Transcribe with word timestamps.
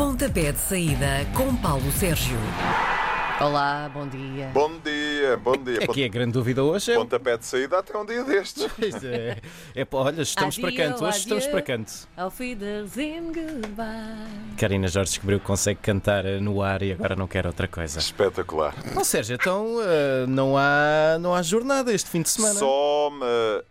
Pontapé 0.00 0.50
de 0.50 0.58
saída 0.58 1.26
com 1.36 1.54
Paulo 1.56 1.92
Sérgio. 1.92 2.38
Olá, 3.38 3.90
bom 3.92 4.08
dia. 4.08 4.50
Bom 4.54 4.72
dia, 4.82 5.36
bom 5.36 5.52
dia. 5.58 5.84
Aqui 5.84 6.04
a 6.04 6.08
grande 6.08 6.32
dúvida 6.32 6.64
hoje 6.64 6.92
é. 6.92 6.94
Pontapé 6.94 7.36
de 7.36 7.44
saída 7.44 7.80
até 7.80 7.98
um 7.98 8.06
dia 8.06 8.24
destes. 8.24 8.66
Pois 8.80 9.04
é, 9.04 9.36
é 9.76 9.86
olha, 9.92 10.22
estamos 10.22 10.56
para 10.56 10.70
Adieu, 10.70 10.88
canto, 10.88 11.04
hoje 11.04 11.18
estamos 11.18 11.44
adieu. 11.44 11.52
para 11.52 11.62
canto. 11.62 11.92
Auf 12.16 12.42
Wiedersehen, 12.42 13.26
goodbye. 13.26 14.56
Karina 14.56 14.88
Jorge 14.88 15.10
descobriu 15.10 15.38
que 15.38 15.44
consegue 15.44 15.80
cantar 15.80 16.24
eh, 16.24 16.40
no 16.40 16.62
ar 16.62 16.80
e 16.82 16.92
agora 16.92 17.14
não 17.14 17.26
quer 17.26 17.46
outra 17.46 17.68
coisa. 17.68 17.98
Espetacular. 17.98 18.74
Ou 18.96 19.04
seja, 19.04 19.34
então 19.34 19.82
eh, 19.82 20.24
não, 20.26 20.56
há, 20.56 21.18
não 21.20 21.34
há 21.34 21.42
jornada 21.42 21.92
este 21.92 22.08
fim 22.08 22.22
de 22.22 22.30
semana. 22.30 22.54
Só 22.54 23.12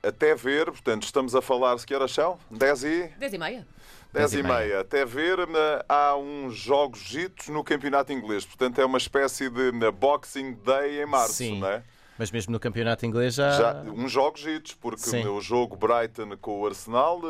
até 0.03 0.35
ver, 0.35 0.65
portanto, 0.65 1.05
estamos 1.05 1.33
a 1.33 1.41
falar, 1.41 1.75
se 1.79 1.87
que 1.87 1.95
horas 1.95 2.11
são? 2.11 2.37
10 2.51 2.83
e, 2.83 3.09
10 3.17 3.33
e 3.33 3.37
meia. 3.39 3.78
10 4.13 4.33
e 4.33 4.43
meia. 4.43 4.81
Até 4.81 5.05
ver, 5.05 5.39
eh, 5.39 5.85
há 5.87 6.15
uns 6.15 6.55
jogos 6.55 6.99
gitos 6.99 7.47
no 7.49 7.63
campeonato 7.63 8.11
inglês. 8.11 8.45
Portanto, 8.45 8.79
é 8.79 8.85
uma 8.85 8.97
espécie 8.97 9.49
de 9.49 9.69
eh, 9.69 9.91
Boxing 9.91 10.53
Day 10.65 11.01
em 11.01 11.05
março, 11.05 11.33
Sim. 11.33 11.59
não 11.59 11.67
é? 11.67 11.83
Mas 12.19 12.31
mesmo 12.31 12.51
no 12.51 12.59
campeonato 12.59 13.05
inglês 13.05 13.33
já. 13.33 13.51
Já, 13.51 13.81
uns 13.83 14.11
jogos 14.11 14.41
gitos, 14.41 14.73
porque 14.73 14.99
Sim. 14.99 15.25
o 15.27 15.39
jogo 15.39 15.77
Brighton 15.77 16.35
com 16.41 16.59
o 16.59 16.65
Arsenal 16.65 17.21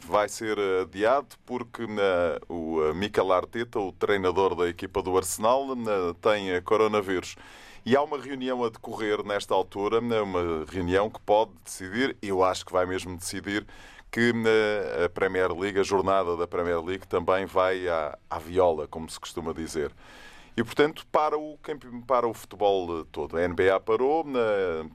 vai 0.00 0.28
ser 0.28 0.58
adiado 0.82 1.36
porque 1.46 1.84
o 2.48 2.82
eh, 2.82 2.94
Mikel 2.94 3.30
Arteta, 3.30 3.78
o 3.78 3.92
treinador 3.92 4.56
da 4.56 4.68
equipa 4.68 5.00
do 5.00 5.16
Arsenal, 5.16 5.68
tem 6.20 6.50
eh, 6.50 6.60
coronavírus. 6.60 7.36
E 7.86 7.94
há 7.94 8.02
uma 8.02 8.18
reunião 8.18 8.64
a 8.64 8.68
decorrer 8.68 9.24
nesta 9.24 9.54
altura, 9.54 10.00
né, 10.00 10.20
uma 10.20 10.64
reunião 10.68 11.08
que 11.08 11.20
pode 11.20 11.52
decidir, 11.64 12.16
eu 12.20 12.42
acho 12.42 12.66
que 12.66 12.72
vai 12.72 12.86
mesmo 12.86 13.16
decidir, 13.16 13.64
que 14.12 14.30
eh, 14.30 15.06
a 15.06 15.08
Premier 15.08 15.50
League, 15.50 15.80
a 15.80 15.82
jornada 15.82 16.36
da 16.36 16.46
Premier 16.46 16.80
League, 16.84 17.08
também 17.08 17.46
vai 17.46 17.88
à, 17.88 18.18
à 18.28 18.38
viola, 18.38 18.86
como 18.86 19.08
se 19.08 19.18
costuma 19.18 19.54
dizer. 19.54 19.90
E, 20.54 20.62
portanto, 20.62 21.06
para 21.10 21.38
o, 21.38 21.58
para 22.06 22.28
o 22.28 22.34
futebol 22.34 23.00
eh, 23.00 23.04
todo. 23.10 23.38
A 23.38 23.48
NBA 23.48 23.80
parou, 23.80 24.26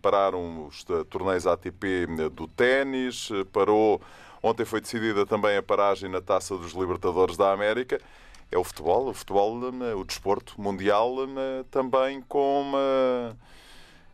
pararam 0.04 0.68
os 0.68 0.86
eh, 0.88 1.04
torneios 1.10 1.48
ATP 1.48 2.06
do 2.32 2.48
ténis, 2.48 3.30
parou. 3.52 4.00
Ontem 4.44 4.66
foi 4.66 4.80
decidida 4.80 5.26
também 5.26 5.58
a 5.58 5.64
paragem 5.64 6.12
na 6.12 6.22
taça 6.22 6.56
dos 6.56 6.74
Libertadores 6.74 7.36
da 7.36 7.52
América. 7.52 8.00
É 8.52 8.58
o 8.58 8.64
futebol, 8.64 9.10
o 9.10 9.14
futebol, 9.16 9.58
o 10.00 10.06
desporto 10.06 10.62
mundial, 10.62 11.16
também 11.72 12.22
com 12.22 12.62
uma, 12.62 13.36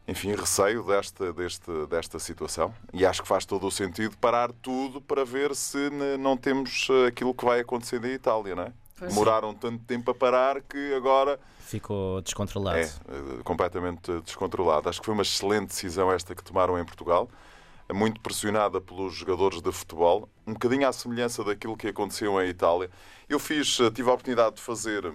enfim, 0.07 0.35
receio 0.35 0.83
desta, 0.83 1.31
deste, 1.31 1.71
desta 1.87 2.19
situação. 2.19 2.73
E 2.91 3.05
acho 3.05 3.21
que 3.21 3.27
faz 3.27 3.45
todo 3.45 3.65
o 3.65 3.71
sentido 3.71 4.17
parar 4.17 4.51
tudo 4.51 4.99
para 4.99 5.23
ver 5.23 5.55
se 5.55 5.89
não 6.19 6.35
temos 6.35 6.87
eh, 6.89 7.07
aquilo 7.07 7.33
que 7.33 7.45
vai 7.45 7.61
acontecer 7.61 8.01
na 8.01 8.09
Itália, 8.09 8.55
não 8.55 8.63
é? 8.63 8.73
Pois. 8.97 9.13
Demoraram 9.13 9.53
tanto 9.53 9.83
tempo 9.85 10.11
a 10.11 10.13
parar 10.13 10.61
que 10.61 10.93
agora 10.93 11.39
Ficou 11.59 12.21
descontrolado. 12.21 12.77
é 12.77 12.83
eh, 12.83 13.43
completamente 13.43 14.11
descontrolado. 14.21 14.89
Acho 14.89 14.99
que 14.99 15.05
foi 15.05 15.13
uma 15.13 15.23
excelente 15.23 15.67
decisão 15.67 16.11
esta 16.11 16.35
que 16.35 16.43
tomaram 16.43 16.77
em 16.77 16.83
Portugal, 16.83 17.29
muito 17.93 18.19
pressionada 18.19 18.81
pelos 18.81 19.13
jogadores 19.13 19.61
de 19.61 19.71
futebol, 19.71 20.27
um 20.45 20.53
bocadinho 20.53 20.87
à 20.87 20.91
semelhança 20.91 21.43
daquilo 21.43 21.77
que 21.77 21.87
aconteceu 21.87 22.41
em 22.41 22.49
Itália. 22.49 22.89
Eu 23.29 23.39
fiz, 23.39 23.79
eh, 23.79 23.89
tive 23.89 24.09
a 24.09 24.13
oportunidade 24.13 24.57
de 24.57 24.61
fazer 24.61 25.13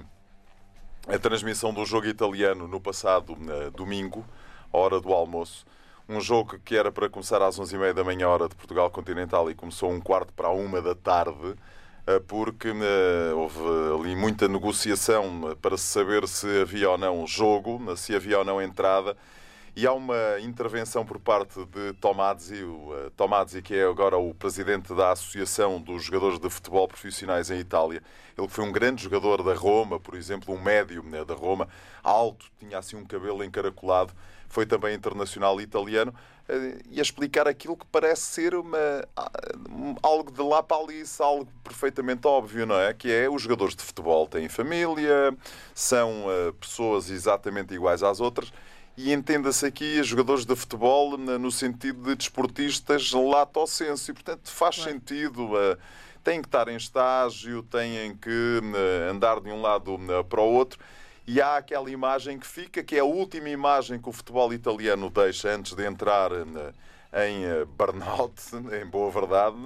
a 1.06 1.19
transmissão 1.19 1.72
do 1.72 1.84
jogo 1.84 2.06
italiano 2.06 2.66
no 2.66 2.81
passado 2.81 3.36
domingo, 3.75 4.25
hora 4.72 5.00
do 5.00 5.12
almoço. 5.12 5.64
Um 6.08 6.20
jogo 6.20 6.58
que 6.64 6.77
era 6.77 6.91
para 6.91 7.08
começar 7.08 7.42
às 7.42 7.58
11h30 7.58 7.92
da 7.92 8.05
manhã, 8.05 8.28
hora 8.28 8.48
de 8.48 8.55
Portugal 8.55 8.91
Continental, 8.91 9.50
e 9.50 9.55
começou 9.55 9.91
um 9.91 10.00
quarto 10.00 10.33
para 10.33 10.48
uma 10.48 10.80
da 10.80 10.94
tarde, 10.94 11.55
eh, 12.06 12.19
porque 12.27 12.69
eh, 12.69 13.33
houve 13.34 13.60
ali 14.00 14.16
muita 14.16 14.48
negociação 14.48 15.50
eh, 15.50 15.55
para 15.55 15.77
saber 15.77 16.27
se 16.27 16.62
havia 16.62 16.91
ou 16.91 16.97
não 16.97 17.27
jogo, 17.27 17.94
se 17.97 18.14
havia 18.16 18.38
ou 18.38 18.44
não 18.44 18.62
entrada. 18.62 19.16
E 19.77 19.86
há 19.86 19.92
uma 19.92 20.41
intervenção 20.41 21.04
por 21.04 21.19
parte 21.19 21.65
de 21.66 21.93
Tomazzi, 21.94 22.65
o 22.65 22.93
eh, 22.94 23.10
Tomazzi, 23.16 23.62
que 23.62 23.75
é 23.75 23.84
agora 23.84 24.16
o 24.16 24.34
presidente 24.34 24.94
da 24.94 25.12
Associação 25.12 25.81
dos 25.81 26.03
Jogadores 26.03 26.38
de 26.41 26.50
Futebol 26.50 26.88
Profissionais 26.88 27.50
em 27.50 27.59
Itália. 27.59 28.03
Ele 28.37 28.48
foi 28.48 28.65
um 28.65 28.72
grande 28.72 29.03
jogador 29.03 29.43
da 29.43 29.54
Roma, 29.54 30.00
por 30.00 30.15
exemplo, 30.15 30.54
um 30.54 30.60
médio 30.60 31.03
né, 31.03 31.25
da 31.25 31.34
Roma, 31.34 31.69
alto, 32.03 32.47
tinha 32.59 32.78
assim 32.78 32.97
um 32.97 33.04
cabelo 33.04 33.44
encaracolado, 33.44 34.12
foi 34.48 34.65
também 34.65 34.94
internacional 34.94 35.60
italiano, 35.60 36.12
eh, 36.48 36.78
e 36.91 36.98
a 36.98 37.03
explicar 37.03 37.47
aquilo 37.47 37.76
que 37.76 37.87
parece 37.87 38.22
ser 38.22 38.54
uma, 38.54 38.78
ah, 39.16 39.31
algo 40.03 40.32
de 40.32 40.43
lá 40.43 40.62
para 40.62 40.78
ali, 40.78 41.03
algo 41.20 41.47
perfeitamente 41.62 42.26
óbvio, 42.26 42.66
não 42.66 42.81
é? 42.81 42.94
Que 42.94 43.12
é 43.12 43.28
os 43.28 43.43
jogadores 43.43 43.76
de 43.76 43.82
futebol 43.82 44.26
têm 44.26 44.48
família, 44.48 45.37
são 45.75 46.25
eh, 46.28 46.53
pessoas 46.59 47.10
exatamente 47.10 47.75
iguais 47.75 48.03
às 48.03 48.19
outras, 48.19 48.53
e 48.98 49.12
entenda-se 49.12 49.64
aqui 49.64 50.03
jogadores 50.03 50.44
de 50.44 50.56
futebol 50.56 51.16
no 51.16 51.53
sentido 51.53 52.03
de 52.03 52.16
desportistas 52.16 53.12
lato 53.12 53.64
senso. 53.64 54.10
E, 54.10 54.14
portanto, 54.14 54.50
faz 54.50 54.75
Claro. 54.75 54.91
sentido. 54.91 55.56
eh, 55.56 55.78
têm 56.25 56.42
que 56.42 56.48
estar 56.48 56.66
em 56.66 56.75
estágio, 56.75 57.62
têm 57.62 58.16
que 58.16 58.60
eh, 58.75 59.08
andar 59.08 59.41
de 59.41 59.50
um 59.50 59.62
lado 59.62 60.00
eh, 60.10 60.25
para 60.25 60.41
o 60.41 60.53
outro. 60.53 60.81
E 61.28 61.41
há 61.41 61.58
aquela 61.58 61.88
imagem 61.88 62.41
que 62.41 62.47
fica, 62.47 62.82
que 62.82 62.97
é 62.97 62.98
a 62.98 63.04
última 63.04 63.48
imagem 63.48 64.00
que 64.00 64.08
o 64.08 64.12
futebol 64.12 64.53
italiano 64.53 65.08
deixa 65.10 65.54
antes 65.54 65.75
de 65.76 65.87
entrar 65.87 66.32
em 66.32 67.64
burnout, 67.76 68.34
em 68.82 68.84
boa 68.84 69.12
verdade, 69.12 69.56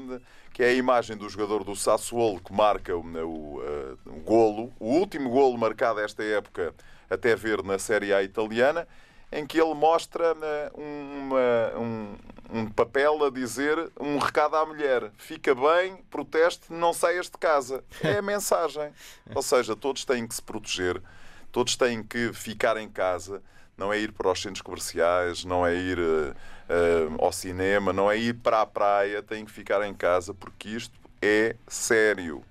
que 0.53 0.62
é 0.62 0.66
a 0.66 0.75
imagem 0.75 1.16
do 1.16 1.26
jogador 1.26 1.65
do 1.65 1.75
Sassuolo 1.75 2.38
que 2.38 2.53
marca 2.53 2.94
o, 2.94 3.00
o, 3.00 3.62
o 4.04 4.21
golo, 4.21 4.71
o 4.78 4.88
último 4.88 5.31
golo 5.31 5.56
marcado 5.56 6.00
esta 6.00 6.22
época 6.22 6.75
até 7.09 7.34
ver 7.34 7.62
na 7.62 7.78
Série 7.78 8.12
A 8.12 8.22
italiana, 8.22 8.87
em 9.32 9.47
que 9.47 9.59
ele 9.60 9.75
mostra 9.75 10.34
né, 10.34 10.70
uma- 10.75 11.78
um, 11.78 12.15
um 12.53 12.66
papel 12.70 13.25
a 13.25 13.31
dizer 13.31 13.91
um 13.98 14.19
recado 14.19 14.56
à 14.56 14.66
mulher: 14.66 15.10
fica 15.16 15.54
bem, 15.54 15.97
proteste, 16.10 16.70
não 16.70 16.93
saias 16.93 17.26
de 17.26 17.38
casa. 17.38 17.82
É 18.03 18.19
a 18.19 18.22
mensagem. 18.22 18.92
Ou 19.34 19.42
seja, 19.42 19.75
todos 19.75 20.04
têm 20.04 20.26
que 20.26 20.34
se 20.34 20.42
proteger, 20.42 21.03
todos 21.50 21.76
têm 21.76 22.03
que 22.03 22.32
ficar 22.32 22.76
em 22.76 22.88
casa. 22.88 23.42
Não 23.76 23.91
é 23.92 23.98
ir 23.98 24.12
para 24.12 24.31
os 24.31 24.41
centros 24.41 24.60
comerciais, 24.60 25.44
não 25.44 25.66
é 25.66 25.75
ir 25.75 25.98
eh, 25.98 26.34
eh, 26.69 27.09
ao 27.19 27.32
cinema, 27.32 27.91
não 27.92 28.10
é 28.10 28.19
ir 28.19 28.34
para 28.34 28.60
a 28.60 28.66
praia, 28.66 29.22
têm 29.22 29.47
que 29.47 29.50
ficar 29.50 29.82
em 29.87 29.94
casa 29.94 30.34
porque 30.34 30.69
isto 30.69 30.94
é 31.22 31.56
sério. 31.66 32.44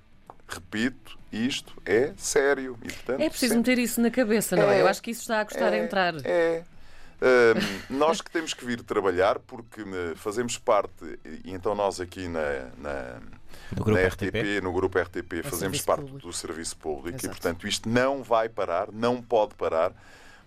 Repito, 0.54 1.18
isto 1.32 1.74
é 1.86 2.12
sério. 2.18 2.78
E, 2.84 2.88
portanto, 2.92 3.22
É 3.22 3.30
preciso 3.30 3.54
sempre- 3.54 3.72
meter 3.72 3.82
isso 3.82 4.02
na 4.02 4.12
cabeça, 4.12 4.56
não 4.56 4.70
é? 4.70 4.78
É. 4.78 4.82
Eu 4.82 4.88
acho 4.88 5.02
que 5.02 5.12
isso 5.12 5.22
está 5.22 5.42
a 5.42 5.46
custar 5.46 5.72
a 5.72 5.78
entrar. 5.78 6.14
É. 6.26 6.64
Ahm, 7.22 7.82
nós 7.98 8.20
que 8.20 8.32
temos 8.32 8.54
que 8.54 8.66
vir 8.66 8.82
trabalhar 8.82 9.38
porque 9.40 9.84
né, 9.86 10.14
fazemos 10.16 10.58
parte, 10.58 11.20
e 11.46 11.52
então 11.54 11.76
nós 11.76 12.02
aqui 12.02 12.28
na, 12.28 12.42
na, 12.80 13.20
No 13.78 13.84
grupo 13.86 13.92
na 14.02 14.08
RTP. 14.08 14.62
no 14.64 14.74
grupo 14.74 14.98
RTP, 15.00 15.44
fazemos 15.44 15.82
parte 15.82 16.02
público. 16.06 16.28
do 16.28 16.34
serviço 16.34 16.76
público 16.78 17.10
e, 17.18 17.22
Exato. 17.22 17.30
portanto, 17.30 17.68
isto 17.68 17.88
não 17.88 18.24
vai 18.24 18.50
parar, 18.50 18.92
não 18.92 19.22
pode 19.22 19.54
parar, 19.54 19.94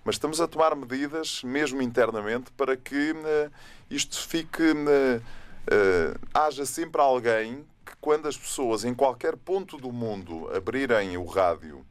mas 0.05 0.17
estamos 0.17 0.41
a 0.41 0.49
tomar 0.49 0.75
medidas, 0.75 1.43
mesmo 1.45 1.81
internamente, 1.81 2.51
para 2.57 2.77
que 2.77 3.13
né, 3.15 3.51
isto 3.89 4.19
fique. 4.27 4.75
né, 4.75 5.21
eh, 5.71 6.15
haja 6.35 6.67
sempre 6.67 7.01
alguém 7.01 7.65
que, 7.85 7.93
quando 8.01 8.27
as 8.29 8.37
pessoas 8.37 8.85
em 8.85 8.95
qualquer 8.95 9.37
ponto 9.37 9.77
do 9.77 9.93
mundo 9.93 10.51
abrirem 10.55 11.17
o 11.17 11.25
rádio, 11.25 11.85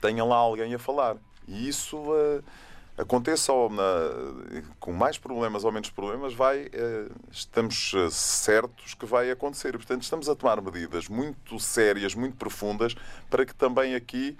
tenha 0.00 0.24
lá 0.24 0.36
alguém 0.36 0.74
a 0.74 0.78
falar. 0.78 1.16
E 1.46 1.68
isso 1.68 1.98
eh, 2.14 2.40
aconteça 2.98 3.52
ou 3.52 3.70
na- 3.70 3.82
com 4.80 4.92
mais 4.92 5.18
problemas 5.18 5.64
ou 5.64 5.72
menos 5.72 5.90
problemas, 5.90 6.34
vai, 6.34 6.68
eh, 6.72 7.08
estamos 7.30 7.92
eh, 7.94 8.08
certos 8.10 8.94
que 8.94 9.06
vai 9.06 9.30
acontecer. 9.30 9.72
Portanto, 9.72 10.02
estamos 10.02 10.28
a 10.28 10.34
tomar 10.34 10.60
medidas 10.60 11.08
muito 11.08 11.58
sérias, 11.58 12.14
muito 12.14 12.36
profundas, 12.36 12.94
para 13.30 13.44
que 13.46 13.54
também 13.54 13.94
aqui 13.94 14.36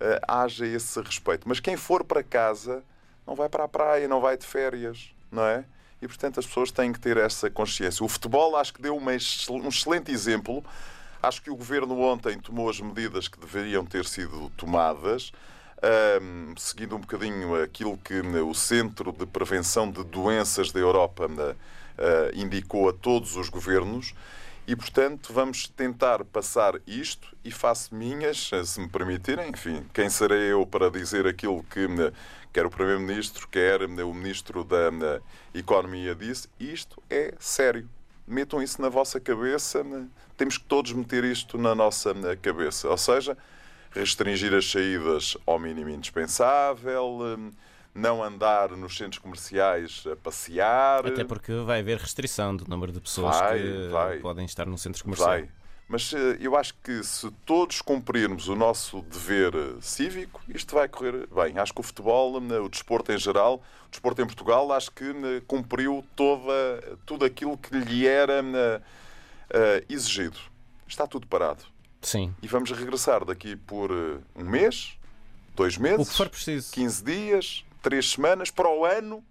eh, 0.00 0.20
haja 0.26 0.66
esse 0.66 1.00
respeito. 1.00 1.48
Mas 1.48 1.60
quem 1.60 1.76
for 1.76 2.04
para 2.04 2.22
casa 2.22 2.82
não 3.26 3.34
vai 3.34 3.48
para 3.48 3.64
a 3.64 3.68
praia, 3.68 4.06
não 4.08 4.20
vai 4.20 4.36
de 4.36 4.46
férias, 4.46 5.10
não 5.30 5.44
é? 5.44 5.64
E, 6.02 6.08
portanto, 6.08 6.40
as 6.40 6.46
pessoas 6.46 6.70
têm 6.70 6.92
que 6.92 7.00
ter 7.00 7.16
essa 7.16 7.50
consciência. 7.50 8.04
O 8.04 8.08
futebol 8.08 8.56
acho 8.56 8.74
que 8.74 8.82
deu 8.82 8.96
uma 8.96 9.12
um 9.12 9.68
excelente 9.68 10.10
exemplo. 10.10 10.64
Acho 11.22 11.40
que 11.40 11.50
o 11.50 11.56
governo 11.56 11.98
ontem 12.00 12.38
tomou 12.38 12.68
as 12.68 12.80
medidas 12.80 13.28
que 13.28 13.38
deveriam 13.38 13.84
ter 13.84 14.04
sido 14.04 14.50
tomadas, 14.56 15.32
ahm, 15.82 16.54
seguindo 16.58 16.96
um 16.96 17.00
bocadinho 17.00 17.60
aquilo 17.62 17.96
que 17.96 18.22
né, 18.22 18.40
o 18.40 18.52
Centro 18.52 19.10
de 19.12 19.24
Prevenção 19.24 19.90
de 19.90 20.04
Doenças 20.04 20.70
da 20.70 20.80
Europa 20.80 21.26
ah, 21.96 22.30
indicou 22.34 22.88
a 22.88 22.92
todos 22.92 23.36
os 23.36 23.48
governos. 23.48 24.14
E, 24.66 24.74
portanto, 24.74 25.30
vamos 25.30 25.68
tentar 25.68 26.24
passar 26.24 26.80
isto 26.86 27.36
e 27.44 27.50
faço 27.50 27.94
minhas, 27.94 28.50
se 28.64 28.80
me 28.80 28.88
permitirem. 28.88 29.50
Enfim, 29.50 29.84
quem 29.92 30.08
serei 30.08 30.52
eu 30.52 30.66
para 30.66 30.90
dizer 30.90 31.26
aquilo 31.26 31.62
que 31.64 31.86
né, 31.86 32.10
quer 32.50 32.64
o 32.64 32.70
Primeiro-Ministro, 32.70 33.46
quer 33.48 33.86
né, 33.86 34.02
o 34.02 34.14
Ministro 34.14 34.64
da 34.64 34.90
né, 34.90 35.20
Economia 35.54 36.14
disse? 36.14 36.48
Isto 36.58 37.02
é 37.10 37.34
sério. 37.38 37.86
metam 38.26 38.62
isso 38.62 38.80
na 38.80 38.88
vossa 38.88 39.20
cabeça. 39.20 39.84
Temos 40.34 40.56
que 40.56 40.64
todos 40.64 40.92
meter 40.92 41.24
isto 41.24 41.58
na 41.58 41.74
nossa 41.74 42.14
cabeça. 42.40 42.88
Ou 42.88 42.96
seja, 42.96 43.36
restringir 43.90 44.54
as 44.54 44.70
saídas 44.70 45.36
ao 45.46 45.58
mínimo 45.58 45.90
indispensável, 45.90 47.18
hum, 47.20 47.52
não 47.94 48.22
andar 48.22 48.70
nos 48.70 48.96
centros 48.96 49.18
comerciais 49.18 50.04
a 50.10 50.16
passear. 50.16 51.06
Até 51.06 51.24
porque 51.24 51.52
vai 51.60 51.80
haver 51.80 51.98
restrição 51.98 52.56
do 52.56 52.66
número 52.68 52.92
de 52.92 53.00
pessoas 53.00 53.36
Vai, 53.38 53.60
que 53.60 53.88
vai. 53.88 54.18
podem 54.18 54.44
estar 54.44 54.66
num 54.66 54.76
centro 54.76 55.02
comercial. 55.04 55.28
Vai. 55.28 55.48
Mas 55.86 56.12
eh, 56.14 56.38
eu 56.40 56.56
acho 56.56 56.74
que 56.82 57.04
se 57.04 57.30
todos 57.44 57.82
cumprirmos 57.82 58.48
o 58.48 58.56
nosso 58.56 59.02
dever 59.02 59.54
eh, 59.54 59.74
cívico, 59.80 60.40
isto 60.48 60.74
vai 60.74 60.88
correr 60.88 61.26
bem. 61.28 61.58
Acho 61.58 61.74
que 61.74 61.80
o 61.80 61.84
futebol, 61.84 62.40
né, 62.40 62.58
o 62.58 62.68
desporto 62.70 63.12
em 63.12 63.18
geral, 63.18 63.62
o 63.86 63.90
desporto 63.90 64.22
em 64.22 64.26
Portugal, 64.26 64.72
acho 64.72 64.90
que 64.90 65.04
cumpriu 65.46 66.02
toda, 66.16 66.98
tudo 67.04 67.24
aquilo 67.26 67.56
que 67.58 67.76
lhe 67.78 68.06
era 68.08 68.42
eh, 69.50 69.84
exigido. 69.88 70.38
Está 70.88 71.06
tudo 71.06 71.26
parado. 71.26 71.64
Sim. 72.00 72.34
E 72.42 72.48
vamos 72.48 72.70
regressar 72.70 73.24
daqui 73.24 73.54
por 73.54 73.90
eh, 73.90 74.18
um 74.34 74.44
mês, 74.44 74.98
dois 75.54 75.76
meses, 75.78 76.06
O 76.08 76.10
que 76.10 76.16
for 76.16 76.28
preciso. 76.28 76.72
15 76.72 77.04
dias, 77.04 77.64
três 77.84 78.10
semanas, 78.10 78.50
para 78.50 78.68
o 78.68 78.84
ano. 78.84 79.22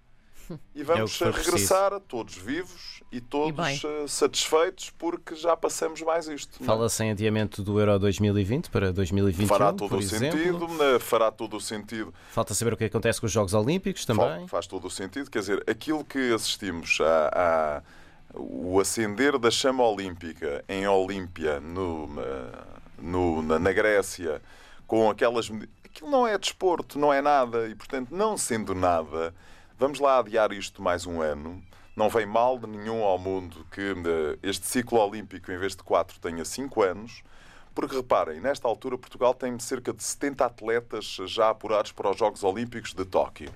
E 0.76 0.84
vamos 0.84 1.20
É 1.22 1.32
regressar 1.32 1.98
todos 2.02 2.36
vivos 2.36 3.02
e 3.10 3.22
todos 3.22 3.56
bem. 3.66 3.80
eh, 3.82 4.06
satisfeitos 4.08 4.90
porque 4.92 5.36
já 5.36 5.56
passamos 5.56 6.02
mais 6.02 6.28
isto. 6.28 6.62
é? 6.62 6.66
Fala-se 6.66 7.02
em 7.02 7.12
adiamento 7.12 7.64
do 7.64 7.80
Euro 7.80 7.98
2020 7.98 8.70
para 8.70 8.92
2021, 8.92 9.48
fará 9.48 9.72
todo 9.72 9.90
por 9.90 9.98
o 9.98 10.02
exemplo. 10.02 10.38
sentido, 10.38 11.00
fará 11.00 11.32
todo 11.32 11.56
o 11.56 11.62
sentido. 11.62 12.14
Falta 12.34 12.54
saber 12.54 12.74
o 12.74 12.78
que 12.78 12.84
acontece 12.84 13.22
com 13.22 13.26
os 13.26 13.32
Jogos 13.32 13.54
Olímpicos 13.54 14.06
também. 14.06 14.46
Faz 14.50 14.68
todo 14.68 14.86
o 14.86 14.92
sentido. 14.92 15.32
Quer 15.32 15.40
dizer, 15.40 15.64
aquilo 15.66 16.04
que 16.04 16.34
assistimos 16.34 17.00
a, 17.00 17.32
a- 17.34 18.38
o 18.38 18.80
acender 18.82 19.38
da 19.40 19.50
chama 19.50 19.88
olímpica 19.88 20.64
em 20.68 20.86
Olímpia, 20.86 21.62
no, 21.62 22.08
na- 22.08 22.64
no- 23.02 23.42
na, 23.42 23.60
na 23.60 23.72
Grécia, 23.72 24.42
com 24.86 25.10
aquelas. 25.10 25.50
Aquilo 25.94 26.10
não 26.10 26.26
é 26.26 26.36
desporto, 26.40 26.98
não 26.98 27.14
é 27.14 27.22
nada. 27.22 27.68
E, 27.68 27.76
portanto, 27.76 28.10
não 28.10 28.36
sendo 28.36 28.74
nada, 28.74 29.32
vamos 29.78 30.00
lá 30.00 30.18
adiar 30.18 30.52
isto 30.52 30.82
mais 30.82 31.06
um 31.06 31.22
ano. 31.22 31.64
Não 31.96 32.10
vem 32.10 32.26
mal 32.26 32.58
de 32.58 32.66
nenhum 32.66 33.04
ao 33.04 33.20
mundo 33.20 33.64
que 33.72 33.80
eh, 33.80 34.40
este 34.42 34.66
ciclo 34.66 35.00
olímpico, 35.00 35.52
em 35.52 35.58
vez 35.60 35.76
de 35.76 35.84
quatro, 35.84 36.20
tenha 36.20 36.44
cinco 36.44 36.82
anos. 36.82 37.22
Porque 37.76 37.96
reparem, 37.96 38.42
nesta 38.42 38.68
altura 38.68 38.98
Portugal 38.98 39.36
tem 39.36 39.58
cerca 39.60 39.94
de 39.94 40.04
70 40.04 40.44
atletas 40.44 41.06
já 41.28 41.52
apurados 41.52 41.92
para 41.92 42.10
os 42.10 42.18
Jogos 42.18 42.44
Olímpicos 42.44 42.96
de 42.96 43.06
Tóquio. 43.06 43.54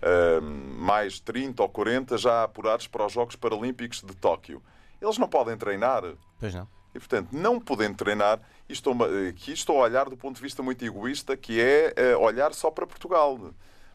Ahm, 0.00 0.76
mais 0.78 1.18
30 1.18 1.64
ou 1.64 1.68
40 1.68 2.16
já 2.16 2.44
apurados 2.44 2.86
para 2.86 3.06
os 3.06 3.12
Jogos 3.12 3.34
Paralímpicos 3.34 4.02
de 4.02 4.14
Tóquio. 4.14 4.62
Eles 5.00 5.18
não 5.18 5.28
podem 5.28 5.56
treinar. 5.56 6.04
Pois 6.38 6.54
não. 6.54 6.68
E, 6.94 6.98
portanto, 6.98 7.28
não 7.32 7.58
podendo 7.60 7.96
treinar, 7.96 8.40
estou, 8.68 8.94
aqui 9.28 9.52
estou 9.52 9.78
a 9.78 9.84
olhar 9.84 10.08
do 10.08 10.16
ponto 10.16 10.36
de 10.36 10.42
vista 10.42 10.62
muito 10.62 10.84
egoísta, 10.84 11.36
que 11.36 11.60
é 11.60 11.92
eh, 11.96 12.16
olhar 12.16 12.52
só 12.54 12.70
para 12.70 12.86
Portugal. 12.86 13.38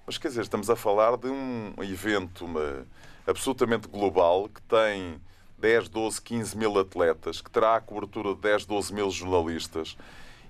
Mas, 0.06 0.18
quer 0.18 0.30
dizer, 0.30 0.42
estamos 0.42 0.70
a 0.70 0.76
falar 0.76 1.18
de 1.18 1.28
um 1.28 1.74
evento 1.82 2.46
uma, 2.46 2.88
absolutamente 3.26 3.88
global 3.88 4.50
que 4.50 4.62
tem 4.64 5.22
10, 5.60 5.90
12, 5.90 6.22
15 6.22 6.58
mil 6.58 6.78
atletas, 6.80 7.42
que 7.42 7.52
terá 7.52 7.76
a 7.76 7.82
cobertura 7.82 8.34
de 8.34 8.42
10, 8.42 8.66
12 8.66 8.94
mil 8.94 9.10
jornalistas 9.12 9.98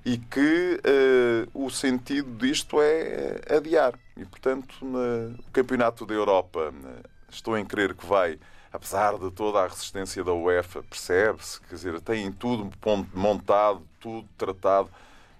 e 0.06 0.18
que 0.18 0.80
eh, 0.84 1.48
o 1.54 1.70
sentido 1.70 2.32
disto 2.38 2.82
é 2.82 3.42
adiar. 3.58 3.94
E, 4.16 4.26
portanto, 4.26 4.74
na- 4.86 5.36
o 5.48 5.52
Campeonato 5.52 6.06
da 6.06 6.14
Europa, 6.14 6.72
né, 6.72 7.02
estou 7.30 7.58
em 7.58 7.66
crer 7.66 7.94
que 7.94 8.06
vai, 8.06 8.40
apesar 8.72 9.18
de 9.18 9.32
toda 9.32 9.60
a 9.60 9.68
resistência 9.68 10.24
da 10.24 10.34
UEFA, 10.34 10.84
percebe-se, 10.84 11.60
quer 11.62 11.76
dizer, 11.76 12.02
têm 12.02 12.32
tudo 12.32 12.72
montado, 13.14 13.82
tudo 14.00 14.28
tratado, 14.38 14.90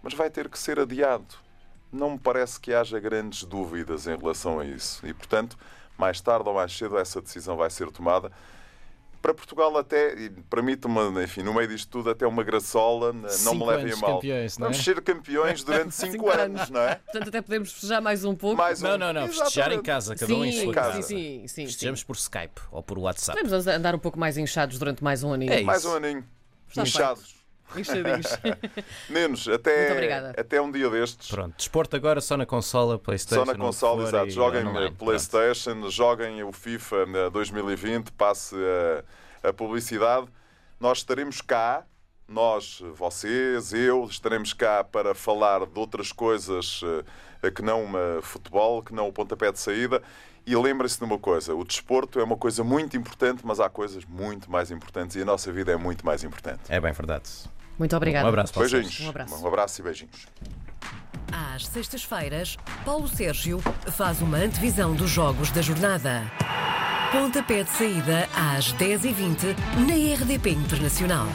mas 0.02 0.14
vai 0.14 0.30
ter 0.30 0.50
que 0.50 0.58
ser 0.58 0.80
adiado. 0.80 1.36
Não 1.92 2.12
me 2.12 2.20
parece 2.20 2.60
que 2.60 2.74
haja 2.74 3.00
grandes 3.00 3.44
dúvidas 3.44 4.08
em 4.08 4.18
relação 4.18 4.60
a 4.60 4.66
isso. 4.66 5.06
E, 5.06 5.14
portanto, 5.14 5.58
mais 5.98 6.22
tarde 6.22 6.48
ou 6.48 6.56
mais 6.56 6.76
cedo 6.76 6.98
essa 6.98 7.22
decisão 7.22 7.56
vai 7.56 7.70
ser 7.70 7.92
tomada. 7.92 8.32
Para 9.22 9.34
Portugal 9.34 9.76
até, 9.78 10.14
e 10.14 10.30
permite-me, 10.50 11.24
enfim, 11.24 11.42
no 11.44 11.54
meio 11.54 11.68
disto 11.68 11.90
tudo, 11.90 12.10
até 12.10 12.26
uma 12.26 12.44
graçola, 12.44 13.12
não 13.44 13.56
me 13.56 13.66
levem 13.66 13.92
a 13.94 13.98
mal. 13.98 14.16
campeões, 14.16 14.58
não 14.58 14.68
é? 14.68 14.70
Vamos 14.70 14.84
ser 14.86 15.02
campeões 15.02 15.64
durante 15.64 15.92
cinco, 15.96 16.12
Cinco 16.14 16.30
anos, 16.30 16.60
anos. 16.62 16.70
não 16.70 16.82
é? 16.82 16.96
Portanto, 16.96 17.28
até 17.30 17.42
podemos 17.42 17.72
festejar 17.72 18.02
mais 18.02 18.24
um 18.24 18.36
pouco. 18.36 18.56
Mais 18.58 18.82
Não, 18.82 18.96
um- 18.96 18.98
não, 18.98 19.12
não. 19.14 19.28
Festejar 19.28 19.72
em 19.72 19.74
Exatamente. 19.80 19.86
casa, 19.86 20.16
cada 20.16 20.34
um 20.34 20.46
em 20.46 20.52
sim, 20.52 20.64
sua 20.64 20.74
casa. 20.74 21.02
sim, 21.02 21.02
sim, 21.02 21.40
sim, 21.42 21.48
sim. 21.48 21.66
Festejamos 21.66 22.04
por 22.04 22.16
Skype 22.16 22.62
ou 22.72 22.82
por 22.84 22.98
WhatsApp. 23.00 23.38
Podemos 23.42 23.68
andar 23.68 23.96
um 23.96 24.00
pouco 24.00 24.20
mais 24.20 24.38
inchados 24.38 24.78
durante 24.80 25.04
mais 25.04 25.24
um 25.24 25.34
aninho. 25.34 25.52
É 25.52 25.58
isso. 25.58 25.66
Mais 25.66 25.84
um 25.84 25.96
aninho. 25.96 26.24
Está 26.70 26.84
Inchados. 26.84 27.22
Inchadinhos. 27.24 27.37
Nenos, 27.76 28.40
Muito 29.48 29.54
até, 29.54 29.92
obrigada. 29.92 30.34
até 30.38 30.62
um 30.62 30.72
dia 30.72 30.90
destes. 30.90 31.30
Pronto, 31.30 31.56
desporto 31.58 31.96
agora 31.96 32.22
só 32.22 32.38
na 32.38 32.46
consola, 32.46 32.98
Playstation. 32.98 33.46
Só 33.46 33.52
na 33.52 33.58
consola, 33.58 34.04
exato. 34.04 34.30
Joguem 34.30 34.66
online. 34.68 34.96
PlayStation, 34.96 35.90
joguem 35.90 36.44
o 36.44 36.52
FIFA 36.52 37.06
na 37.06 37.30
2020, 37.30 38.12
passe 38.12 38.56
a, 39.44 39.50
a 39.50 39.54
publicidade. 39.54 40.28
Nós 40.80 41.00
estaremos 41.00 41.42
cá, 41.42 41.86
nós, 42.28 42.82
vocês, 42.94 43.74
eu, 43.74 44.06
estaremos 44.06 44.54
cá 44.54 44.84
para 44.84 45.16
falar 45.16 45.66
de 45.66 45.80
outras 45.80 46.12
coisas 46.12 46.82
eh, 47.42 47.52
que 47.52 47.62
não 47.62 47.90
eh, 47.98 48.22
futebol, 48.22 48.84
que 48.84 48.94
não 48.94 49.08
o 49.08 49.14
pontapé 49.14 49.52
de 49.52 49.60
saída. 49.60 50.02
E 50.46 50.56
lembrem-se 50.56 50.98
de 50.98 51.04
uma 51.04 51.18
coisa: 51.20 51.54
o 51.54 51.64
desporto 51.64 52.20
é 52.20 52.24
uma 52.24 52.38
coisa 52.38 52.64
muito 52.64 52.96
importante, 52.96 53.42
mas 53.44 53.60
há 53.60 53.70
coisas 53.70 54.06
muito 54.06 54.50
mais 54.50 54.72
importantes 54.72 55.16
e 55.16 55.22
a 55.22 55.26
nossa 55.26 55.52
vida 55.52 55.72
é 55.72 55.76
muito 55.78 56.06
mais 56.06 56.24
importante. 56.24 56.62
É 56.70 56.80
bem 56.80 56.94
verdade. 56.94 57.30
Muito 57.78 57.96
obrigada. 57.96 58.26
Um 58.26 58.30
abraço 58.30 58.54
para. 58.54 58.68
Beijinhos. 58.68 59.00
Um 59.02 59.10
abraço. 59.10 59.44
Um 59.44 59.48
abraço 59.48 59.82
e 59.82 59.84
beijinhos. 59.84 60.28
Às 61.32 61.68
sextas-feiras, 61.68 62.58
Paulo 62.86 63.08
Sérgio 63.08 63.60
faz 63.92 64.22
uma 64.22 64.38
antevisão 64.38 64.96
dos 64.96 65.10
jogos 65.10 65.52
da 65.52 65.62
jornada. 65.62 66.24
Pontapé 67.12 67.64
de 67.64 67.70
saída 67.70 68.28
às 68.36 68.74
10h20 68.74 69.56
na 69.88 70.16
RDP 70.16 70.52
Internacional. 70.52 71.28